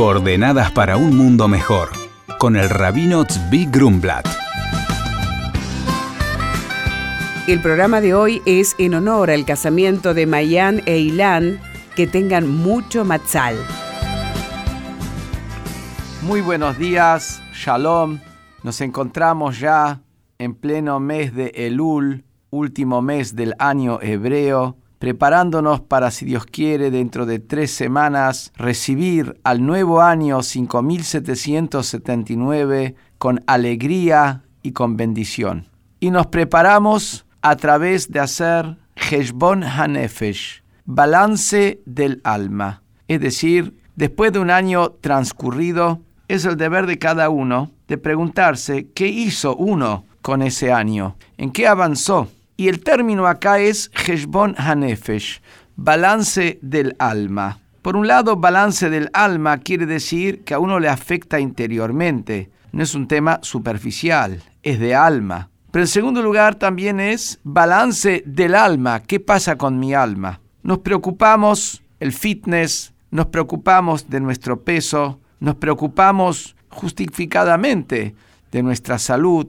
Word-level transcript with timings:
Coordenadas 0.00 0.72
para 0.72 0.96
un 0.96 1.14
mundo 1.14 1.46
mejor, 1.46 1.90
con 2.38 2.56
el 2.56 2.70
rabino 2.70 3.26
Tzvi 3.26 3.66
Grumblat. 3.66 4.26
El 7.46 7.60
programa 7.60 8.00
de 8.00 8.14
hoy 8.14 8.40
es 8.46 8.76
en 8.78 8.94
honor 8.94 9.30
al 9.30 9.44
casamiento 9.44 10.14
de 10.14 10.24
Mayan 10.24 10.80
e 10.86 11.00
Ilan. 11.00 11.60
Que 11.96 12.06
tengan 12.06 12.48
mucho 12.48 13.04
matzal. 13.04 13.56
Muy 16.22 16.40
buenos 16.40 16.78
días, 16.78 17.42
Shalom. 17.52 18.20
Nos 18.62 18.80
encontramos 18.80 19.60
ya 19.60 20.00
en 20.38 20.54
pleno 20.54 20.98
mes 20.98 21.34
de 21.34 21.52
Elul, 21.54 22.24
último 22.48 23.02
mes 23.02 23.36
del 23.36 23.54
año 23.58 23.98
hebreo, 24.00 24.78
preparándonos 25.00 25.80
para, 25.80 26.10
si 26.10 26.26
Dios 26.26 26.44
quiere, 26.44 26.90
dentro 26.90 27.24
de 27.24 27.38
tres 27.38 27.70
semanas, 27.70 28.52
recibir 28.54 29.40
al 29.44 29.64
nuevo 29.64 30.02
año 30.02 30.42
5779 30.42 32.96
con 33.16 33.42
alegría 33.46 34.42
y 34.62 34.72
con 34.72 34.98
bendición. 34.98 35.68
Y 36.00 36.10
nos 36.10 36.26
preparamos 36.26 37.24
a 37.40 37.56
través 37.56 38.12
de 38.12 38.20
hacer 38.20 38.76
Heshbon 38.94 39.64
Hanefesh, 39.64 40.62
balance 40.84 41.80
del 41.86 42.20
alma. 42.22 42.82
Es 43.08 43.22
decir, 43.22 43.78
después 43.96 44.34
de 44.34 44.40
un 44.40 44.50
año 44.50 44.90
transcurrido, 45.00 46.02
es 46.28 46.44
el 46.44 46.58
deber 46.58 46.86
de 46.86 46.98
cada 46.98 47.30
uno 47.30 47.70
de 47.88 47.96
preguntarse 47.96 48.88
qué 48.94 49.08
hizo 49.08 49.56
uno 49.56 50.04
con 50.20 50.42
ese 50.42 50.72
año, 50.72 51.16
en 51.38 51.52
qué 51.52 51.66
avanzó. 51.66 52.28
Y 52.60 52.68
el 52.68 52.80
término 52.80 53.26
acá 53.26 53.58
es 53.58 53.90
Heshbon 53.94 54.54
Hanefesh, 54.58 55.40
balance 55.76 56.58
del 56.60 56.94
alma. 56.98 57.58
Por 57.80 57.96
un 57.96 58.06
lado, 58.06 58.36
balance 58.36 58.90
del 58.90 59.08
alma 59.14 59.56
quiere 59.56 59.86
decir 59.86 60.44
que 60.44 60.52
a 60.52 60.58
uno 60.58 60.78
le 60.78 60.90
afecta 60.90 61.40
interiormente, 61.40 62.50
no 62.72 62.82
es 62.82 62.94
un 62.94 63.08
tema 63.08 63.38
superficial, 63.40 64.42
es 64.62 64.78
de 64.78 64.94
alma. 64.94 65.48
Pero 65.70 65.84
en 65.84 65.88
segundo 65.88 66.20
lugar 66.20 66.56
también 66.56 67.00
es 67.00 67.40
balance 67.44 68.22
del 68.26 68.54
alma, 68.54 69.00
¿qué 69.04 69.20
pasa 69.20 69.56
con 69.56 69.78
mi 69.78 69.94
alma? 69.94 70.42
Nos 70.62 70.80
preocupamos 70.80 71.82
el 71.98 72.12
fitness, 72.12 72.92
nos 73.10 73.28
preocupamos 73.28 74.10
de 74.10 74.20
nuestro 74.20 74.60
peso, 74.60 75.18
nos 75.38 75.54
preocupamos 75.54 76.56
justificadamente 76.68 78.14
de 78.52 78.62
nuestra 78.62 78.98
salud, 78.98 79.46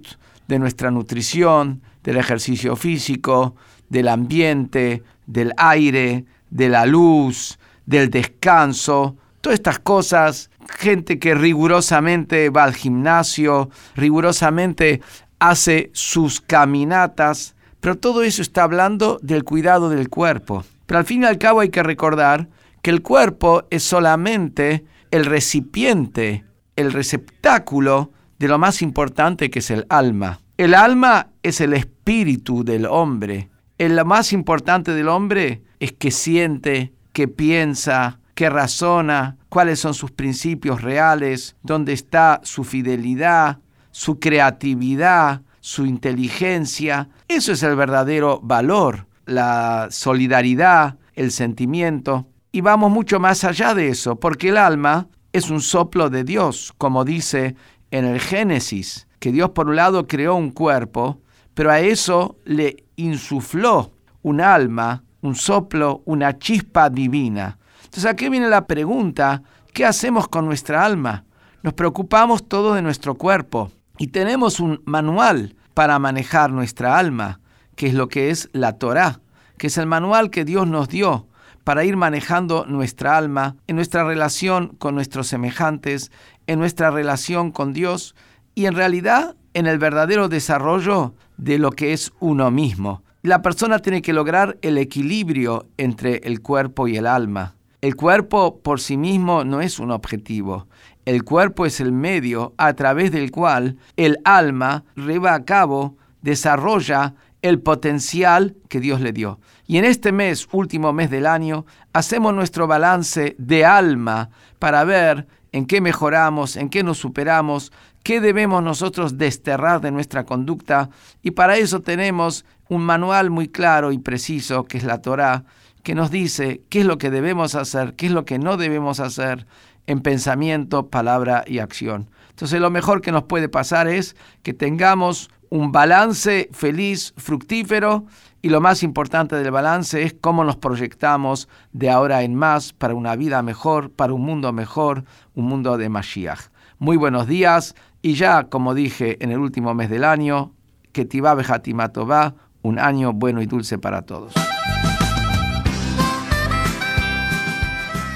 de 0.48 0.60
nuestra 0.60 0.92
nutrición, 0.92 1.82
del 2.04 2.18
ejercicio 2.18 2.76
físico, 2.76 3.56
del 3.90 4.08
ambiente, 4.08 5.04
del 5.26 5.54
aire, 5.58 6.26
de 6.50 6.70
la 6.70 6.86
luz, 6.86 7.60
del 7.86 8.10
descanso, 8.10 9.16
todas 9.42 9.58
estas 9.58 9.80
cosas, 9.80 10.50
gente 10.78 11.20
que 11.20 11.36
rigurosamente 11.36 12.50
va 12.50 12.64
al 12.64 12.76
gimnasio, 12.76 13.70
rigurosamente 13.96 15.02
hace 15.40 15.90
sus 15.94 16.40
caminatas, 16.40 17.56
pero 17.80 17.98
todo 17.98 18.22
eso 18.22 18.42
está 18.42 18.64
hablando 18.64 19.20
del 19.24 19.44
cuidado 19.44 19.90
del 19.90 20.10
cuerpo. 20.10 20.64
Pero 20.86 21.00
al 21.00 21.06
fin 21.06 21.24
y 21.24 21.26
al 21.26 21.38
cabo 21.38 21.62
hay 21.62 21.70
que 21.70 21.84
recordar 21.84 22.48
que 22.82 22.92
el 22.92 23.02
cuerpo 23.02 23.64
es 23.70 23.84
solamente 23.84 24.86
el 25.10 25.26
recipiente, 25.26 26.46
el 26.76 26.92
receptáculo 26.92 28.12
de 28.40 28.48
lo 28.48 28.60
más 28.60 28.82
importante 28.82 29.50
que 29.50 29.60
es 29.60 29.72
el 29.72 29.86
alma. 29.90 30.41
El 30.62 30.76
alma 30.76 31.32
es 31.42 31.60
el 31.60 31.74
espíritu 31.74 32.64
del 32.64 32.86
hombre. 32.86 33.50
lo 33.80 34.06
más 34.06 34.32
importante 34.32 34.94
del 34.94 35.08
hombre 35.08 35.64
es 35.80 35.92
que 35.92 36.12
siente, 36.12 36.94
que 37.14 37.28
piensa, 37.28 38.20
que 38.36 38.48
razona, 38.48 39.38
cuáles 39.50 39.80
son 39.80 39.96
sus 39.96 40.12
principios 40.12 40.84
reales, 40.84 41.56
dónde 41.64 41.94
está 41.94 42.42
su 42.44 42.64
fidelidad, 42.64 43.58
su 43.90 44.20
creatividad, 44.20 45.42
su 45.62 45.88
inteligencia. 45.88 47.10
Eso 47.28 47.54
es 47.54 47.64
el 47.64 47.76
verdadero 47.76 48.40
valor, 48.44 49.08
la 49.26 49.88
solidaridad, 49.90 51.00
el 51.16 51.32
sentimiento. 51.32 52.28
Y 52.52 52.62
vamos 52.62 52.92
mucho 52.92 53.20
más 53.20 53.44
allá 53.46 53.74
de 53.74 53.88
eso, 53.88 54.20
porque 54.20 54.50
el 54.50 54.58
alma 54.58 55.08
es 55.34 55.50
un 55.50 55.62
soplo 55.62 56.12
de 56.12 56.24
Dios, 56.24 56.72
como 56.78 57.04
dice 57.04 57.56
en 57.90 58.06
el 58.06 58.20
Génesis, 58.20 59.08
que 59.22 59.32
Dios 59.32 59.52
por 59.52 59.70
un 59.70 59.76
lado 59.76 60.08
creó 60.08 60.36
un 60.36 60.50
cuerpo, 60.50 61.22
pero 61.54 61.70
a 61.70 61.80
eso 61.80 62.38
le 62.44 62.86
insufló 62.96 63.92
un 64.24 64.42
alma, 64.42 65.04
un 65.22 65.36
soplo, 65.36 66.02
una 66.06 66.40
chispa 66.40 66.90
divina. 66.90 67.60
Entonces 67.84 68.08
aquí 68.08 68.30
viene 68.30 68.50
la 68.50 68.66
pregunta, 68.66 69.44
¿qué 69.74 69.86
hacemos 69.86 70.28
con 70.28 70.46
nuestra 70.46 70.84
alma? 70.84 71.26
Nos 71.62 71.76
preocupamos 71.76 72.48
todo 72.48 72.74
de 72.74 72.82
nuestro 72.82 73.14
cuerpo 73.14 73.72
y 74.00 74.08
tenemos 74.08 74.60
un 74.60 74.82
manual 74.86 75.56
para 75.76 76.00
manejar 76.00 76.52
nuestra 76.52 76.98
alma, 76.98 77.42
que 77.76 77.86
es 77.86 77.94
lo 77.94 78.08
que 78.08 78.32
es 78.32 78.50
la 78.54 78.80
Torá, 78.80 79.22
que 79.60 79.68
es 79.68 79.78
el 79.78 79.86
manual 79.86 80.32
que 80.32 80.46
Dios 80.46 80.68
nos 80.68 80.90
dio 80.90 81.28
para 81.64 81.86
ir 81.86 81.96
manejando 81.96 82.66
nuestra 82.66 83.18
alma 83.18 83.56
en 83.68 83.76
nuestra 83.76 84.04
relación 84.04 84.70
con 84.70 84.96
nuestros 84.96 85.28
semejantes, 85.28 86.12
en 86.48 86.58
nuestra 86.58 86.90
relación 86.90 87.52
con 87.52 87.72
Dios 87.72 88.16
y 88.56 88.66
en 88.66 88.76
realidad 88.76 89.36
en 89.54 89.68
el 89.68 89.78
verdadero 89.78 90.30
desarrollo 90.30 91.14
de 91.38 91.58
lo 91.58 91.72
que 91.72 91.94
es 91.94 92.12
uno 92.20 92.52
mismo. 92.52 93.04
La 93.22 93.42
persona 93.42 93.80
tiene 93.80 94.02
que 94.02 94.14
lograr 94.14 94.58
el 94.62 94.78
equilibrio 94.78 95.68
entre 95.78 96.18
el 96.24 96.42
cuerpo 96.42 96.88
y 96.88 96.98
el 96.98 97.06
alma. 97.06 97.56
El 97.82 97.96
cuerpo 97.96 98.60
por 98.62 98.80
sí 98.80 98.98
mismo 98.98 99.44
no 99.44 99.62
es 99.62 99.80
un 99.80 99.92
objetivo. 99.92 100.68
El 101.06 101.24
cuerpo 101.24 101.66
es 101.66 101.80
el 101.80 101.92
medio 101.92 102.54
a 102.58 102.74
través 102.74 103.12
del 103.12 103.32
cual 103.32 103.78
el 103.98 104.18
alma 104.24 104.84
lleva 104.96 105.34
a 105.34 105.46
cabo, 105.46 105.98
desarrolla 106.22 107.16
el 107.42 107.60
potencial 107.60 108.56
que 108.70 108.80
Dios 108.80 109.02
le 109.02 109.14
dio. 109.14 109.40
Y 109.66 109.78
en 109.78 109.86
este 109.86 110.12
mes, 110.12 110.48
último 110.52 110.94
mes 110.94 111.10
del 111.10 111.26
año, 111.26 111.66
hacemos 111.94 112.34
nuestro 112.34 112.68
balance 112.68 113.36
de 113.40 113.66
alma 113.66 114.30
para 114.60 114.84
ver 114.84 115.28
en 115.52 115.66
qué 115.66 115.82
mejoramos, 115.82 116.56
en 116.56 116.70
qué 116.70 116.84
nos 116.84 117.00
superamos, 117.00 117.72
qué 118.04 118.22
debemos 118.22 118.64
nosotros 118.64 119.18
desterrar 119.18 119.82
de 119.82 119.92
nuestra 119.92 120.26
conducta. 120.26 120.90
Y 121.22 121.32
para 121.32 121.58
eso 121.58 121.82
tenemos 121.82 122.46
un 122.70 122.84
manual 122.84 123.30
muy 123.30 123.48
claro 123.48 123.92
y 123.92 123.98
preciso, 123.98 124.66
que 124.66 124.78
es 124.78 124.84
la 124.84 125.02
Torá, 125.02 125.44
que 125.84 125.96
nos 125.96 126.12
dice 126.12 126.62
qué 126.70 126.82
es 126.82 126.86
lo 126.86 126.98
que 126.98 127.10
debemos 127.10 127.56
hacer, 127.56 127.96
qué 127.96 128.08
es 128.08 128.12
lo 128.12 128.26
que 128.26 128.40
no 128.40 128.58
debemos 128.58 129.00
hacer 129.00 129.48
en 129.88 130.02
pensamiento, 130.02 130.88
palabra 130.88 131.44
y 131.48 131.60
acción. 131.60 132.10
Entonces 132.30 132.62
lo 132.62 132.70
mejor 132.70 133.02
que 133.02 133.12
nos 133.12 133.24
puede 133.24 133.50
pasar 133.50 133.88
es 133.88 134.16
que 134.44 134.54
tengamos 134.54 135.30
un 135.50 135.72
balance 135.72 136.50
feliz, 136.54 137.14
fructífero, 137.18 138.06
y 138.42 138.50
lo 138.50 138.62
más 138.62 138.82
importante 138.82 139.36
del 139.36 139.52
balance 139.52 140.02
es 140.02 140.16
cómo 140.20 140.44
nos 140.44 140.56
proyectamos 140.56 141.48
de 141.74 141.92
ahora 141.92 142.24
en 142.24 142.34
más 142.34 142.74
para 142.74 142.96
una 142.96 143.16
vida 143.16 143.44
mejor, 143.44 143.92
para 143.92 144.14
un 144.14 144.22
mundo 144.22 144.52
mejor, 144.52 145.04
un 145.36 145.46
mundo 145.46 145.78
de 145.78 145.90
Mashiach. 145.90 146.50
Muy 146.80 146.98
buenos 146.98 147.28
días 147.28 147.76
y 148.02 148.16
ya, 148.16 148.46
como 148.46 148.74
dije 148.74 149.18
en 149.24 149.32
el 149.32 149.40
último 149.40 149.74
mes 149.74 149.90
del 149.90 150.04
año, 150.04 150.54
que 150.92 151.06
Tibá 151.06 151.36
va 151.36 152.36
un 152.64 152.80
año 152.80 153.14
bueno 153.14 153.42
y 153.42 153.46
dulce 153.46 153.78
para 153.78 154.04
todos. 154.04 154.34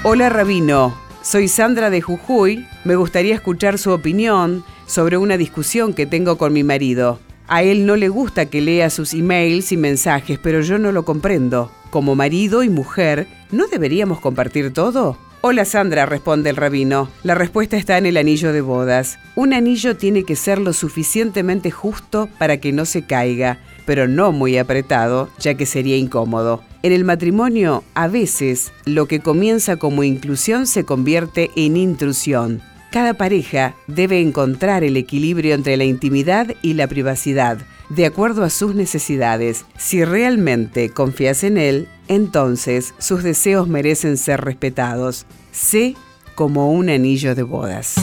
Hola 0.02 0.28
Rabino, 0.28 0.94
soy 1.22 1.48
Sandra 1.48 1.90
de 1.90 2.00
Jujuy. 2.00 2.66
Me 2.84 2.94
gustaría 2.94 3.34
escuchar 3.34 3.78
su 3.78 3.90
opinión 3.90 4.64
sobre 4.86 5.16
una 5.16 5.36
discusión 5.36 5.94
que 5.94 6.06
tengo 6.06 6.38
con 6.38 6.52
mi 6.52 6.62
marido. 6.62 7.18
A 7.48 7.62
él 7.62 7.86
no 7.86 7.96
le 7.96 8.08
gusta 8.08 8.46
que 8.46 8.60
lea 8.60 8.90
sus 8.90 9.14
emails 9.14 9.72
y 9.72 9.76
mensajes, 9.76 10.38
pero 10.40 10.60
yo 10.60 10.78
no 10.78 10.92
lo 10.92 11.04
comprendo. 11.04 11.70
Como 11.90 12.14
marido 12.14 12.62
y 12.62 12.70
mujer, 12.70 13.28
¿no 13.52 13.66
deberíamos 13.68 14.20
compartir 14.20 14.72
todo? 14.72 15.16
Hola 15.48 15.64
Sandra, 15.64 16.06
responde 16.06 16.50
el 16.50 16.56
rabino. 16.56 17.08
La 17.22 17.36
respuesta 17.36 17.76
está 17.76 17.98
en 17.98 18.06
el 18.06 18.16
anillo 18.16 18.52
de 18.52 18.62
bodas. 18.62 19.20
Un 19.36 19.52
anillo 19.52 19.96
tiene 19.96 20.24
que 20.24 20.34
ser 20.34 20.58
lo 20.58 20.72
suficientemente 20.72 21.70
justo 21.70 22.28
para 22.36 22.56
que 22.56 22.72
no 22.72 22.84
se 22.84 23.06
caiga, 23.06 23.60
pero 23.84 24.08
no 24.08 24.32
muy 24.32 24.58
apretado, 24.58 25.30
ya 25.38 25.54
que 25.54 25.64
sería 25.64 25.96
incómodo. 25.96 26.64
En 26.82 26.90
el 26.90 27.04
matrimonio, 27.04 27.84
a 27.94 28.08
veces, 28.08 28.72
lo 28.86 29.06
que 29.06 29.20
comienza 29.20 29.76
como 29.76 30.02
inclusión 30.02 30.66
se 30.66 30.82
convierte 30.82 31.52
en 31.54 31.76
intrusión. 31.76 32.60
Cada 32.90 33.14
pareja 33.14 33.76
debe 33.86 34.20
encontrar 34.20 34.82
el 34.82 34.96
equilibrio 34.96 35.54
entre 35.54 35.76
la 35.76 35.84
intimidad 35.84 36.56
y 36.60 36.74
la 36.74 36.88
privacidad, 36.88 37.58
de 37.88 38.06
acuerdo 38.06 38.44
a 38.44 38.50
sus 38.50 38.74
necesidades. 38.74 39.64
Si 39.76 40.04
realmente 40.04 40.90
confías 40.90 41.44
en 41.44 41.58
él, 41.58 41.88
entonces 42.08 42.94
sus 42.98 43.22
deseos 43.22 43.68
merecen 43.68 44.16
ser 44.16 44.40
respetados. 44.42 45.26
Sé 45.52 45.94
como 46.34 46.72
un 46.72 46.90
anillo 46.90 47.34
de 47.34 47.42
bodas. 47.42 47.94